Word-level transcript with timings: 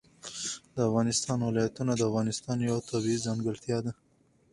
د 0.75 0.77
افغانستان 0.89 1.39
ولايتونه 1.43 1.91
د 1.95 2.01
افغانستان 2.09 2.57
یوه 2.67 2.81
طبیعي 2.91 3.23
ځانګړتیا 3.25 3.77
ده. 3.85 3.91